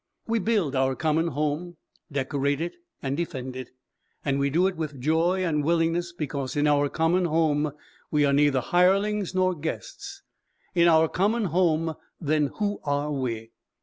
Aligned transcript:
We 0.25 0.39
build 0.39 0.75
our 0.75 0.95
common 0.95 1.27
home, 1.27 1.77
decorate 2.11 2.59
it 2.59 2.73
and 3.03 3.15
defend 3.15 3.55
it, 3.55 3.69
and 4.25 4.39
we 4.39 4.49
do 4.49 4.65
it 4.65 4.75
with 4.75 4.99
joy 4.99 5.43
and 5.45 5.63
willingness 5.63 6.11
because 6.11 6.55
in 6.55 6.65
our 6.67 6.89
common 6.89 7.25
home 7.25 7.71
we 8.09 8.25
are 8.25 8.33
neither 8.33 8.61
hirelings 8.61 9.35
nor 9.35 9.53
guests. 9.53 10.23
In 10.73 10.87
our 10.87 11.07
common 11.07 11.45
home, 11.53 11.93
then, 12.19 12.47
who 12.55 12.79
are 12.83 13.11
we? 13.11 13.51